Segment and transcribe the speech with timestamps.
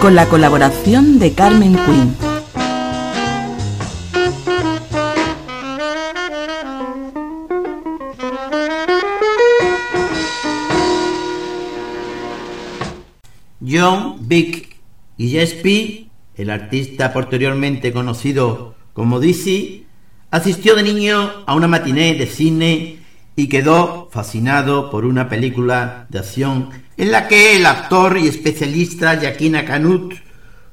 [0.00, 2.16] con la colaboración de Carmen Quinn.
[13.62, 14.76] John Vic
[15.18, 19.86] Gillespie, el artista posteriormente conocido como Dizzy,
[20.30, 22.99] asistió de niño a una matiné de cine
[23.40, 29.18] y quedó fascinado por una película de acción en la que el actor y especialista
[29.18, 30.12] Yakina Canut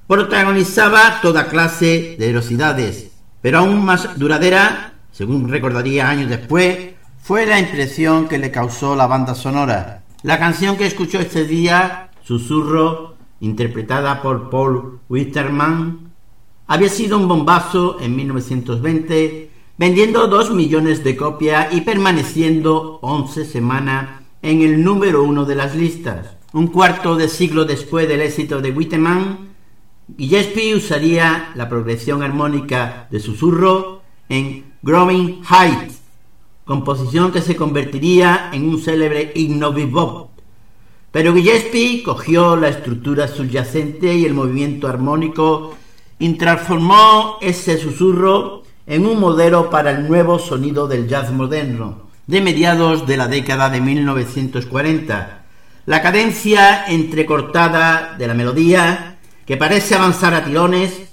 [0.06, 3.12] protagonizaba toda clase de erosidades,
[3.42, 6.78] pero aún más duradera, según recordaría años después,
[7.22, 10.04] fue la impresión que le causó la banda sonora.
[10.24, 16.12] La canción que escuchó este día, Susurro, interpretada por Paul Witterman,
[16.68, 19.47] había sido un bombazo en 1920,
[19.78, 25.76] vendiendo dos millones de copias y permaneciendo 11 semanas en el número uno de las
[25.76, 26.36] listas.
[26.54, 29.50] Un cuarto de siglo después del éxito de Witterman,
[30.18, 36.02] Gillespie usaría la progresión armónica de susurro en Growing Heights,
[36.66, 40.32] composición que se convertiría en un célebre himno bebop.
[41.12, 45.76] Pero Gillespie cogió la estructura subyacente y el movimiento armónico
[46.20, 52.42] y transformó ese susurro en un modelo para el nuevo sonido del jazz moderno de
[52.42, 55.46] mediados de la década de 1940.
[55.86, 61.08] La cadencia entrecortada de la melodía, que parece avanzar a tirones,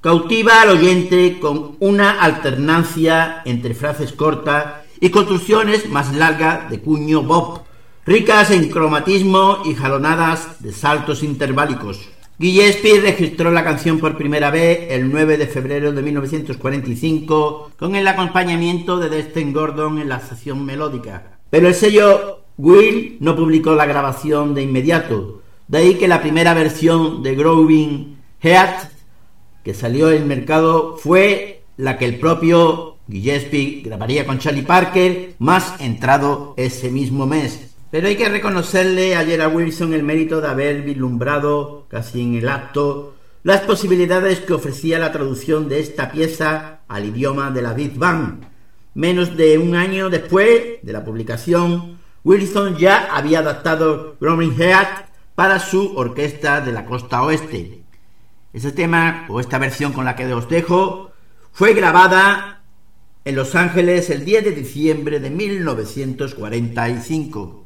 [0.00, 7.22] cautiva al oyente con una alternancia entre frases cortas y construcciones más largas de cuño
[7.22, 7.66] bop,
[8.06, 12.11] ricas en cromatismo y jalonadas de saltos interválicos.
[12.38, 18.08] Gillespie registró la canción por primera vez el 9 de febrero de 1945 con el
[18.08, 21.38] acompañamiento de Destin Gordon en la sesión melódica.
[21.50, 26.54] Pero el sello Will no publicó la grabación de inmediato, de ahí que la primera
[26.54, 28.92] versión de Growing Heart
[29.62, 35.80] que salió el mercado fue la que el propio Gillespie grabaría con Charlie Parker, más
[35.80, 37.71] entrado ese mismo mes.
[37.92, 42.48] Pero hay que reconocerle a Gerard Wilson el mérito de haber vislumbrado, casi en el
[42.48, 47.98] acto, las posibilidades que ofrecía la traducción de esta pieza al idioma de la Big
[47.98, 48.46] Bang.
[48.94, 55.58] Menos de un año después de la publicación, Wilson ya había adaptado Growing Heart para
[55.58, 57.82] su orquesta de la costa oeste.
[58.54, 61.12] Ese tema, o esta versión con la que os dejo,
[61.52, 62.62] fue grabada
[63.26, 67.61] en Los Ángeles el 10 de diciembre de 1945.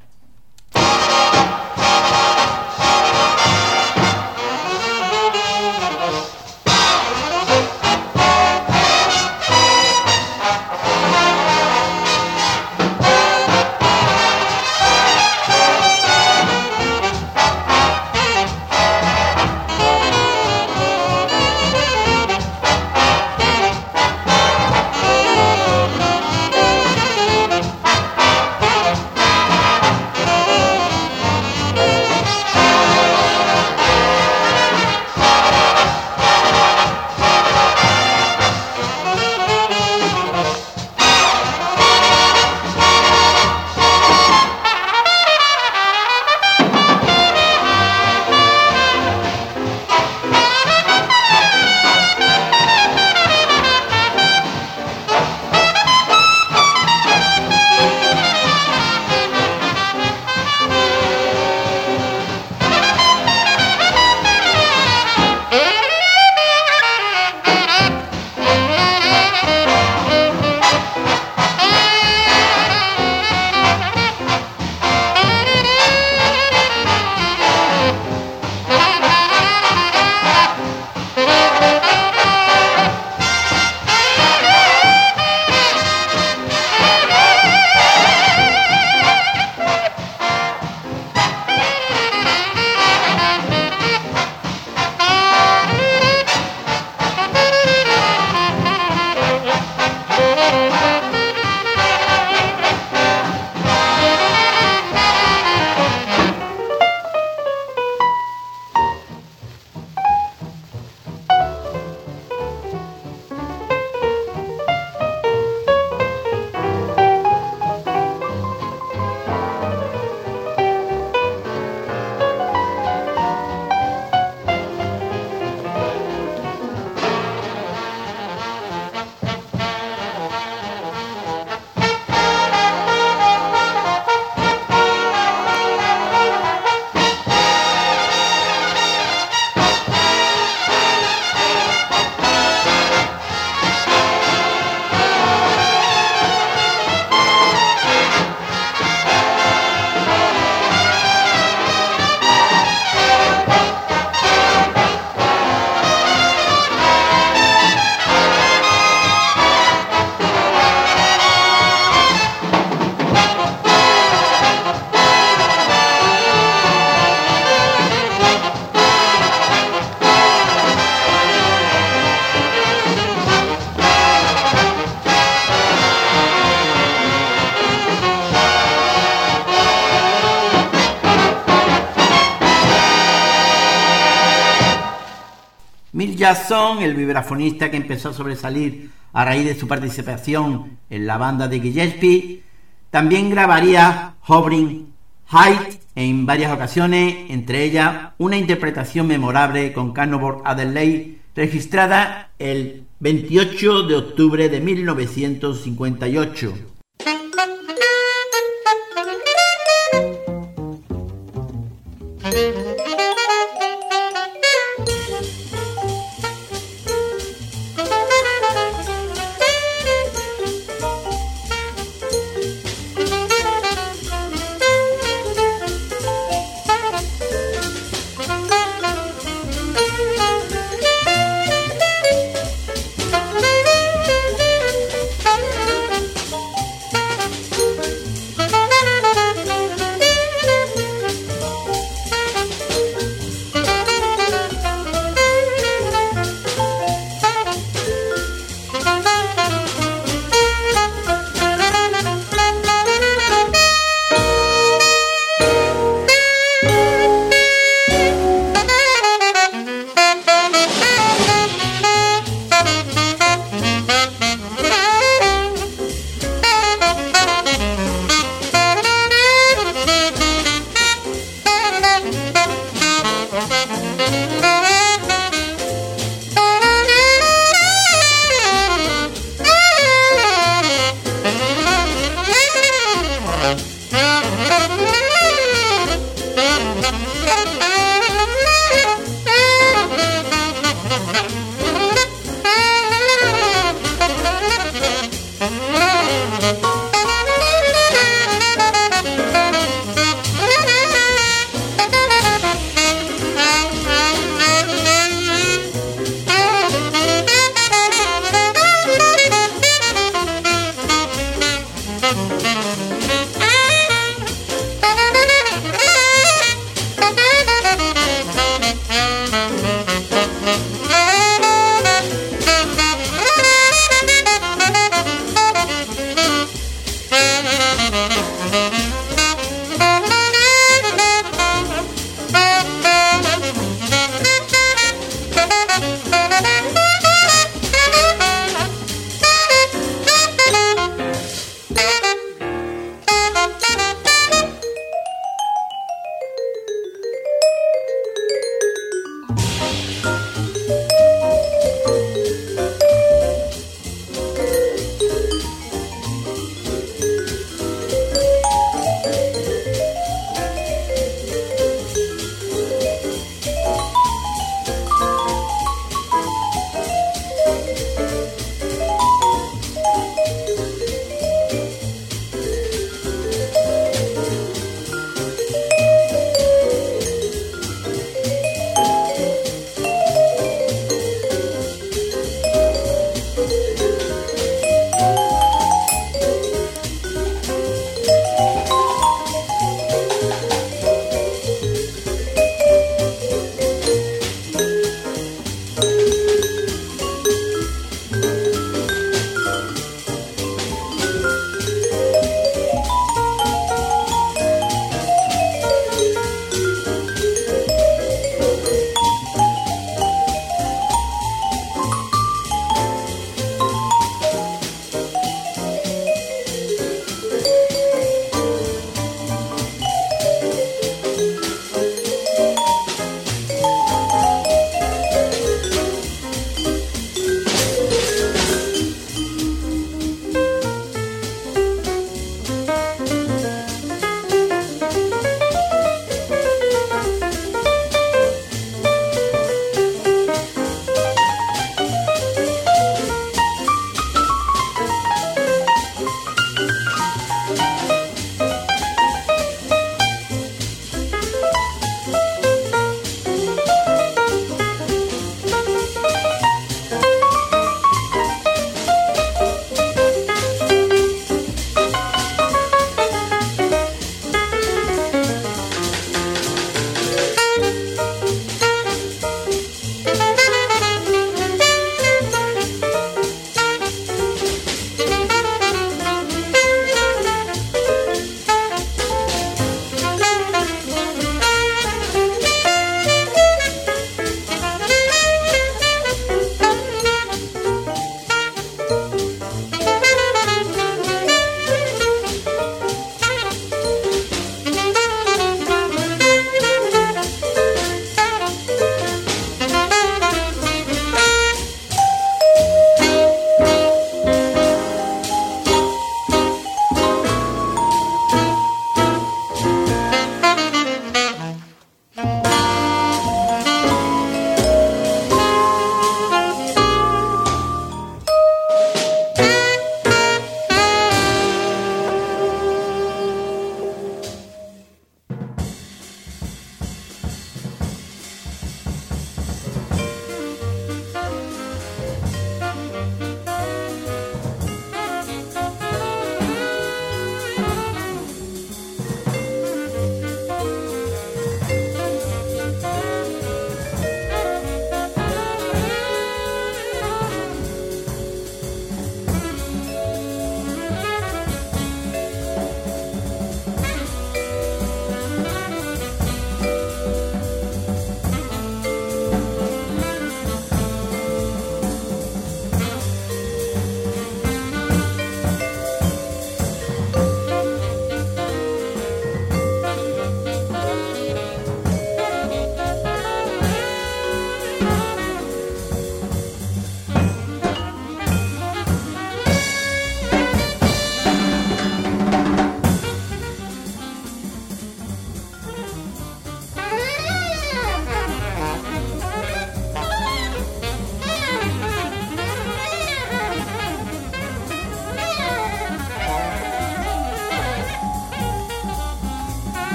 [186.26, 191.60] El vibrafonista que empezó a sobresalir a raíz de su participación en la banda de
[191.60, 192.42] Gillespie,
[192.90, 194.92] también grabaría Hovering
[195.28, 203.84] Height en varias ocasiones, entre ellas una interpretación memorable con Cannonball Adelaide registrada el 28
[203.84, 206.75] de octubre de 1958.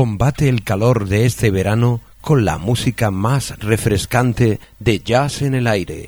[0.00, 5.66] Combate el calor de este verano con la música más refrescante de jazz en el
[5.66, 5.99] aire.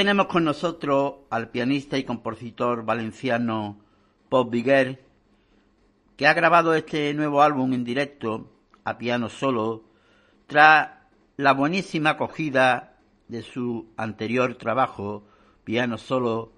[0.00, 3.76] Tenemos con nosotros al pianista y compositor valenciano
[4.30, 5.04] Pop Viguer,
[6.16, 8.50] que ha grabado este nuevo álbum en directo
[8.82, 9.84] a piano solo
[10.46, 10.88] tras
[11.36, 12.96] la buenísima acogida
[13.28, 15.22] de su anterior trabajo,
[15.64, 16.54] piano solo,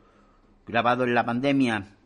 [0.64, 1.96] grabado en la pandemia.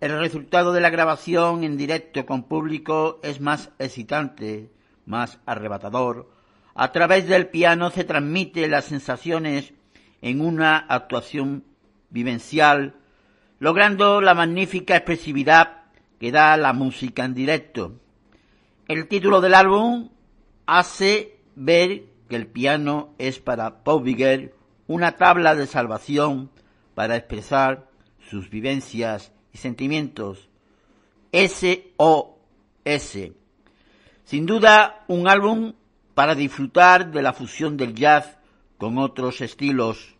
[0.00, 4.72] El resultado de la grabación en directo con público es más excitante,
[5.06, 6.32] más arrebatador.
[6.74, 9.72] A través del piano se transmite las sensaciones
[10.22, 11.64] en una actuación
[12.10, 12.94] vivencial,
[13.58, 15.82] logrando la magnífica expresividad
[16.18, 18.00] que da la música en directo.
[18.88, 20.10] El título del álbum
[20.66, 24.54] hace ver que el piano es para Paul Bigger
[24.86, 26.50] una tabla de salvación
[26.94, 27.88] para expresar
[28.30, 30.48] sus vivencias y sentimientos.
[31.32, 33.32] S.O.S.
[34.24, 35.72] Sin duda, un álbum
[36.14, 38.38] para disfrutar de la fusión del jazz
[38.82, 40.16] con otros estilos.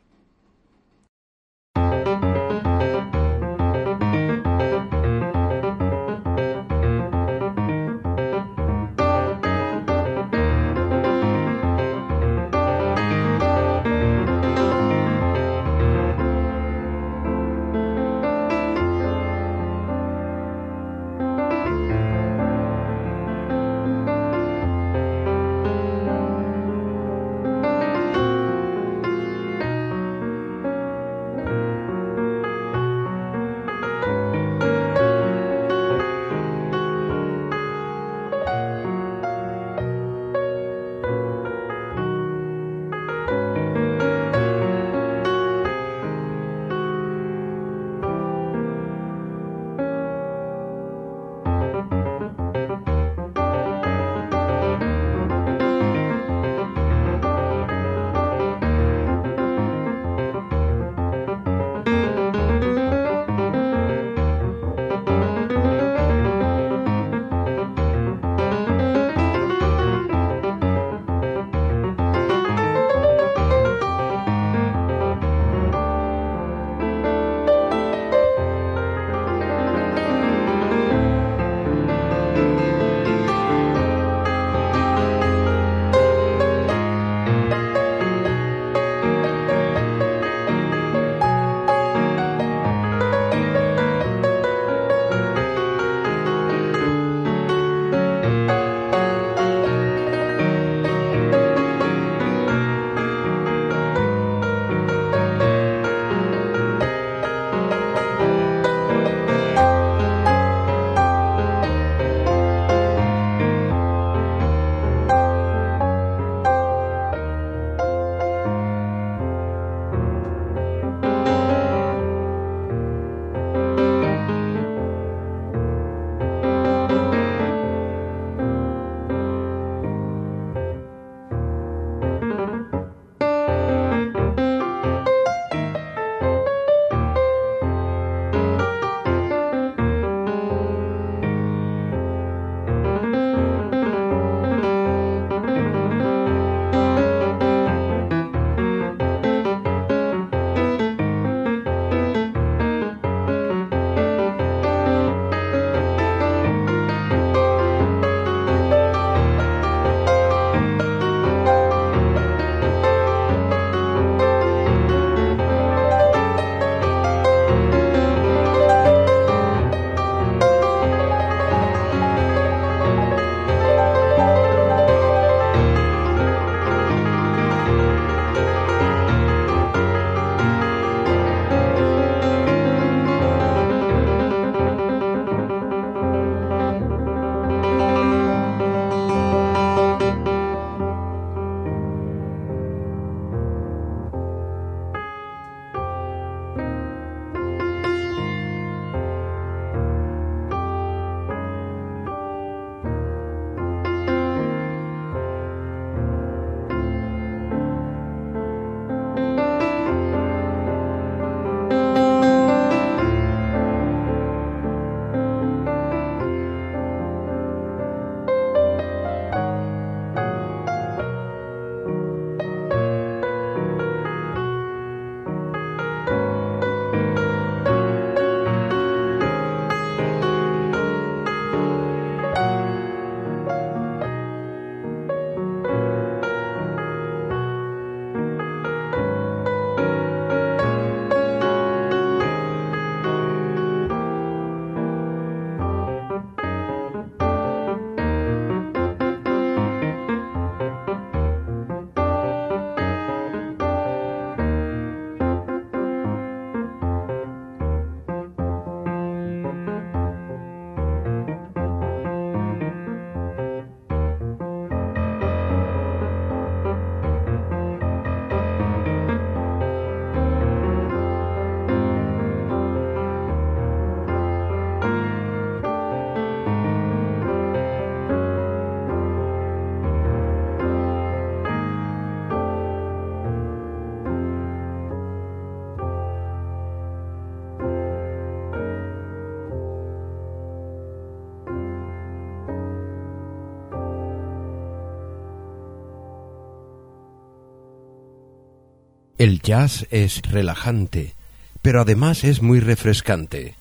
[299.23, 301.15] El jazz es relajante,
[301.63, 303.55] pero además es muy refrescante.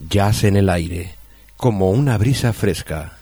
[0.00, 1.14] Jazz en el aire,
[1.56, 3.15] como una brisa fresca.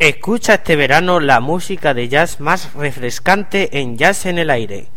[0.00, 4.88] Escucha este verano la música de jazz más refrescante en Jazz en el Aire.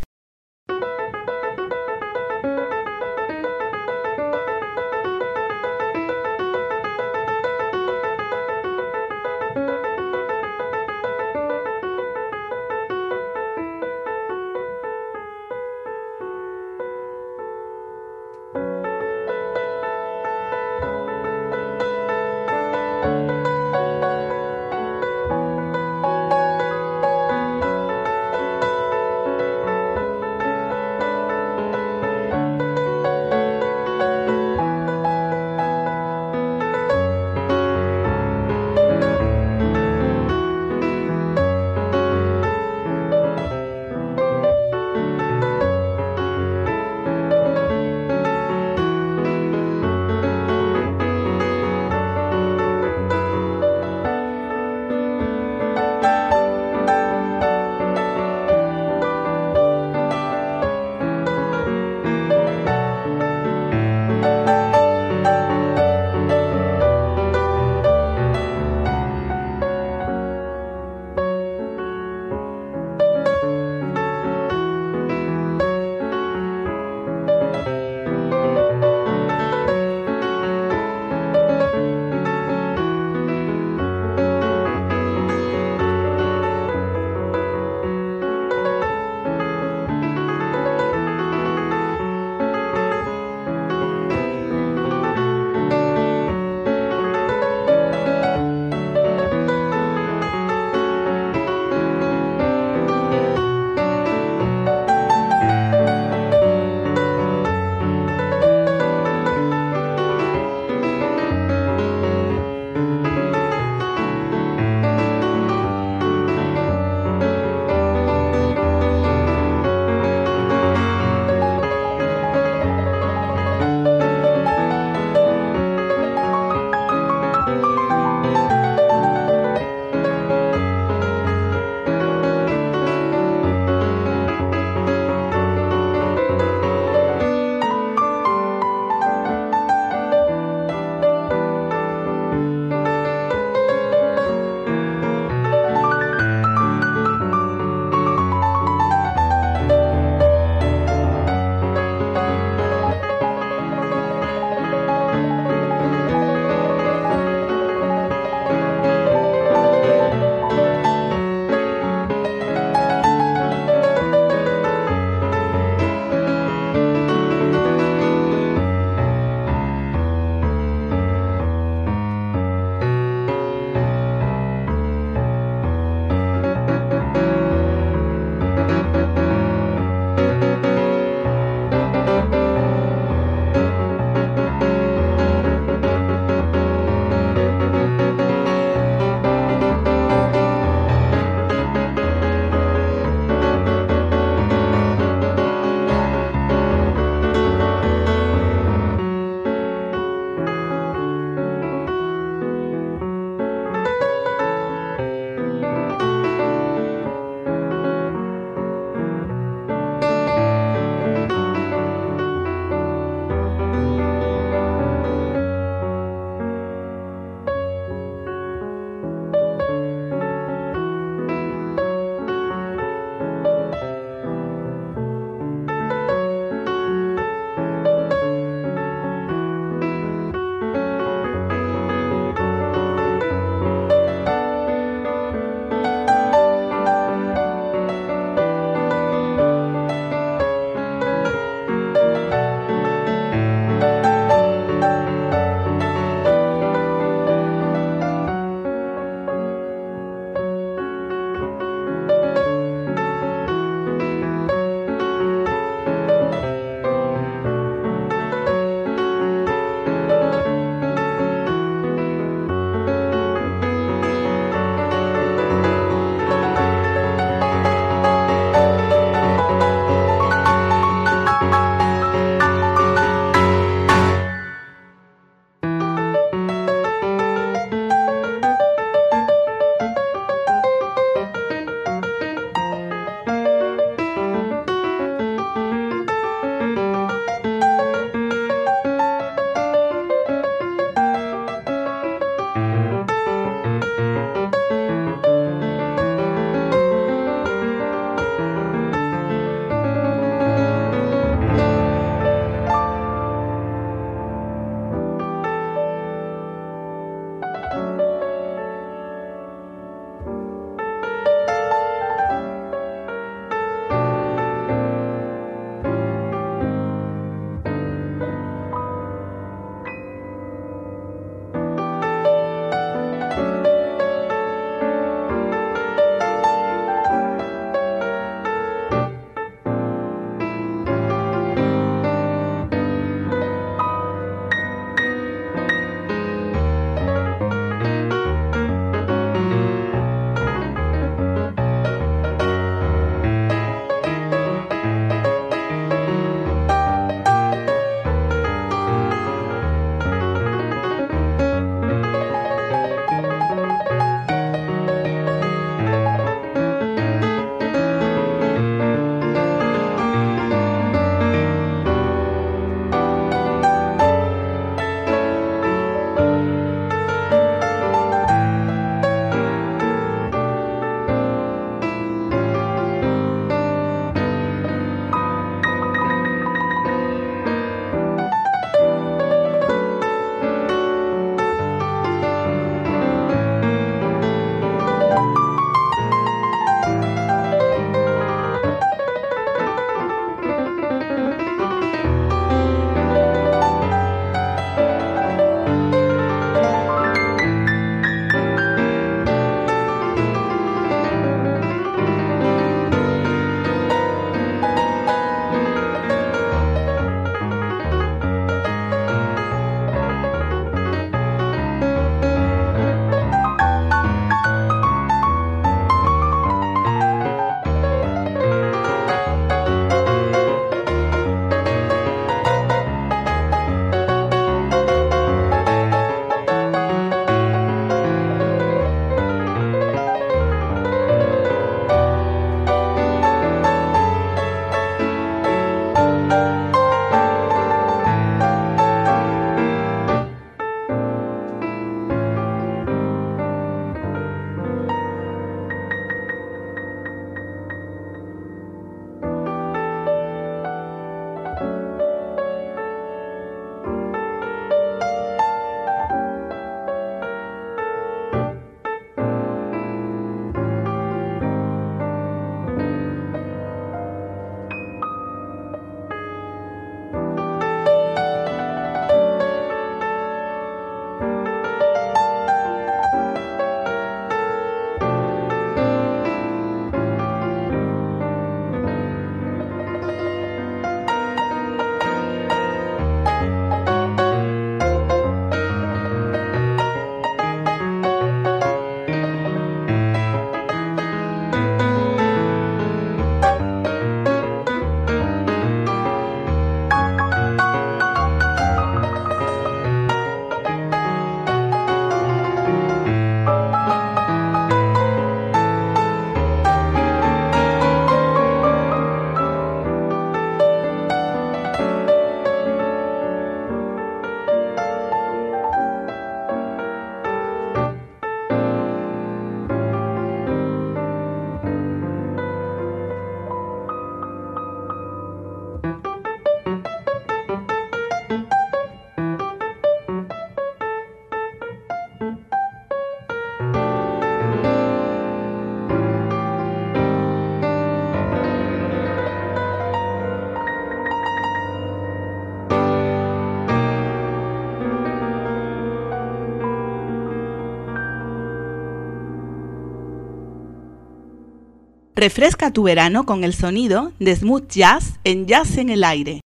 [552.24, 556.43] Refresca tu verano con el sonido de smooth jazz en Jazz en el aire.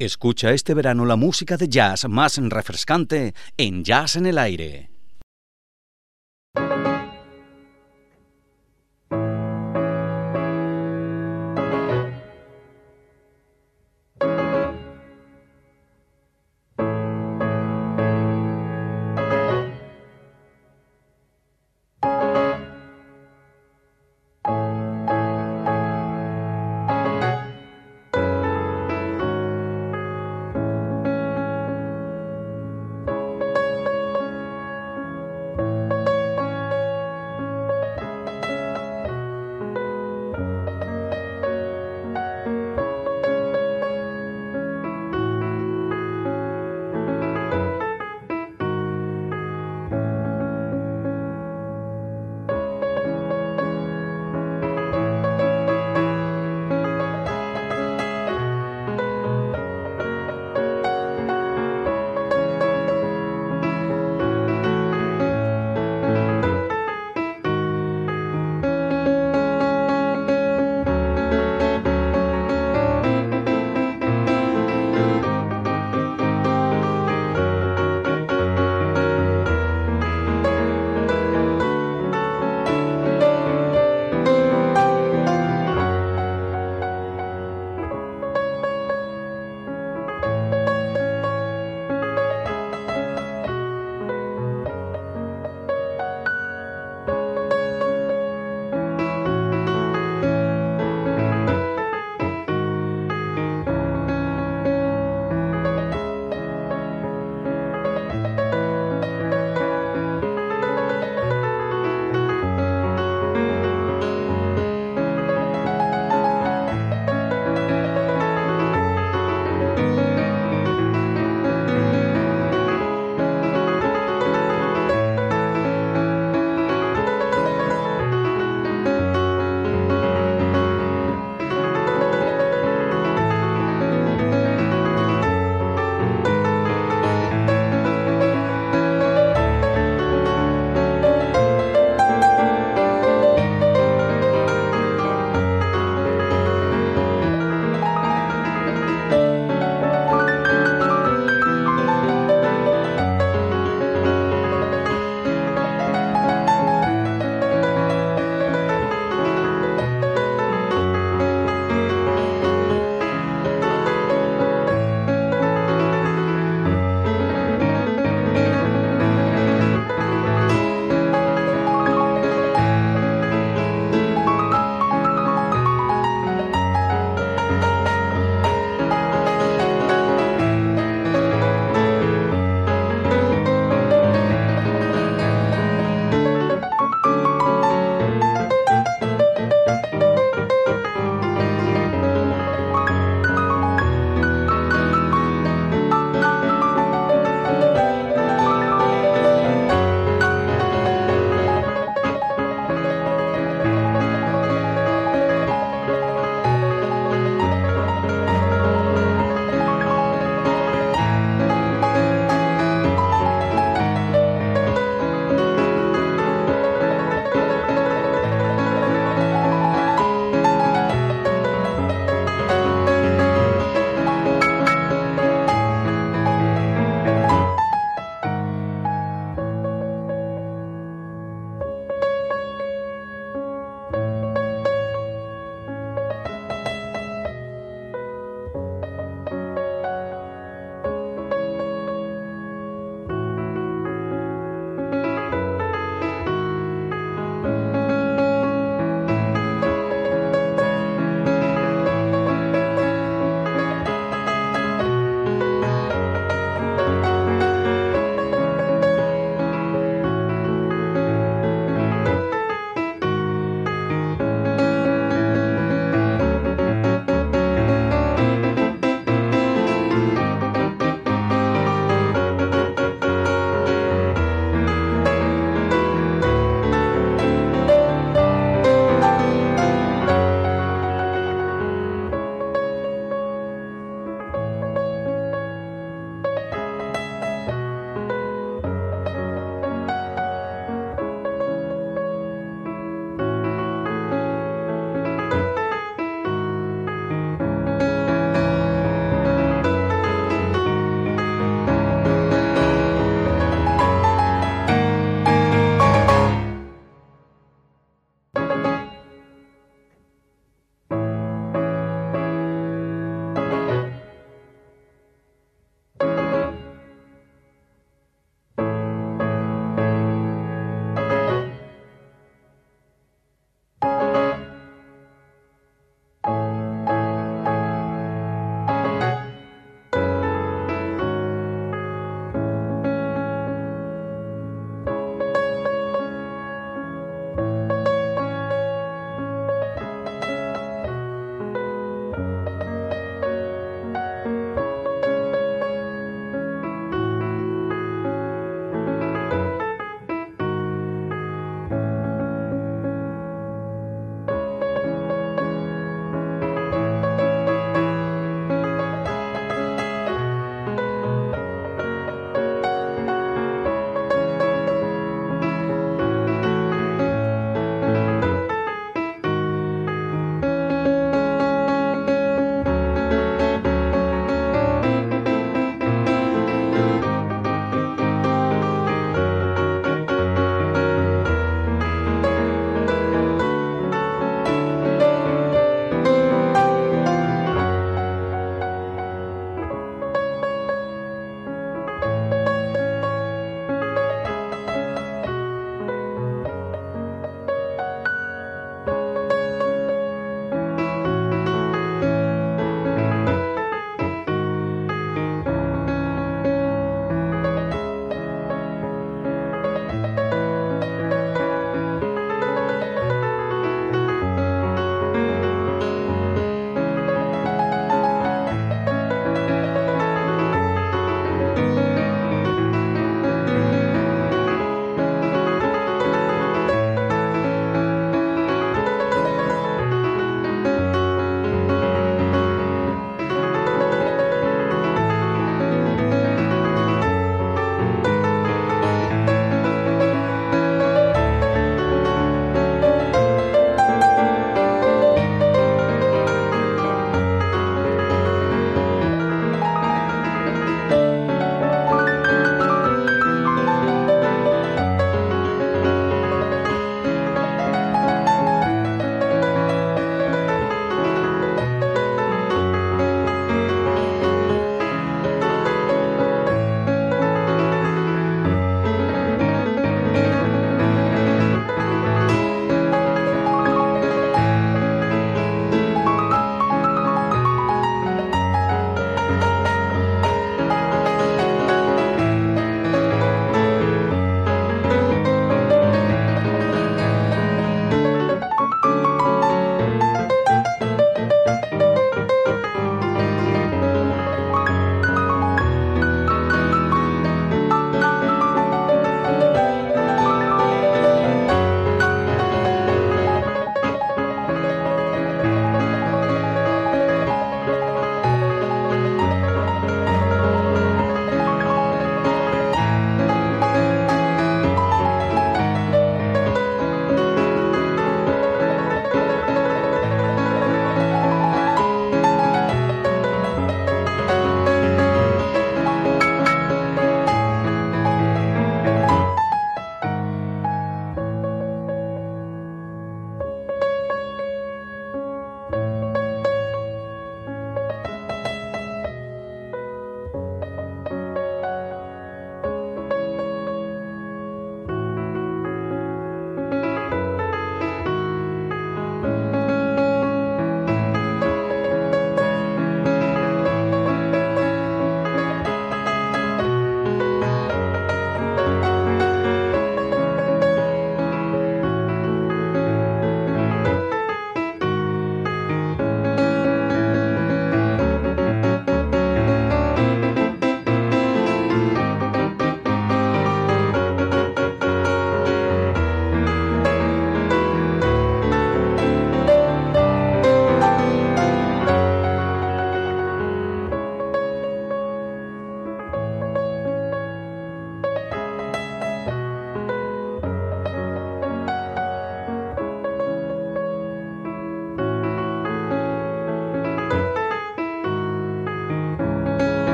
[0.00, 4.89] Escucha este verano la música de jazz más refrescante en Jazz en el Aire.